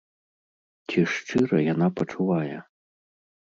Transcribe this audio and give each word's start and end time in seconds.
Ці 0.93 1.03
шчыра 1.13 1.59
яна 1.73 1.93
пачувае? 2.03 2.57